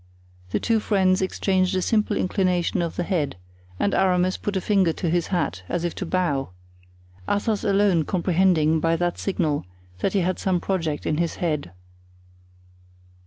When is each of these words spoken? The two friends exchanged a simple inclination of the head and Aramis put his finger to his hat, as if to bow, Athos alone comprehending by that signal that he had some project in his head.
The 0.49 0.59
two 0.59 0.79
friends 0.79 1.21
exchanged 1.21 1.75
a 1.75 1.81
simple 1.83 2.17
inclination 2.17 2.81
of 2.81 2.95
the 2.95 3.03
head 3.03 3.37
and 3.79 3.93
Aramis 3.93 4.35
put 4.35 4.55
his 4.55 4.65
finger 4.65 4.91
to 4.93 5.11
his 5.11 5.27
hat, 5.27 5.61
as 5.69 5.83
if 5.83 5.93
to 5.93 6.07
bow, 6.07 6.49
Athos 7.29 7.63
alone 7.63 8.05
comprehending 8.05 8.79
by 8.79 8.95
that 8.95 9.19
signal 9.19 9.63
that 9.99 10.13
he 10.13 10.21
had 10.21 10.39
some 10.39 10.59
project 10.59 11.05
in 11.05 11.17
his 11.17 11.35
head. 11.35 11.69